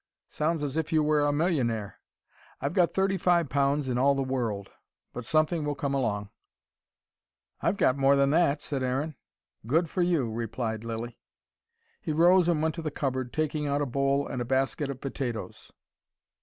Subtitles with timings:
[0.29, 1.99] "Sounds as if you were a millionaire."
[2.59, 4.71] "I've got thirty five pounds in all the world.
[5.13, 6.29] But something will come along."
[7.61, 9.15] "I've got more than that," said Aaron.
[9.67, 11.19] "Good for you," replied Lilly.
[12.01, 15.01] He rose and went to the cupboard, taking out a bowl and a basket of
[15.01, 15.71] potatoes.